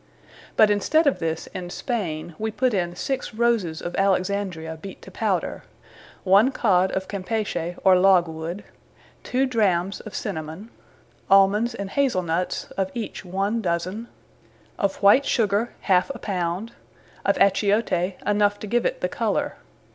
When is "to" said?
5.03-5.11, 18.57-18.65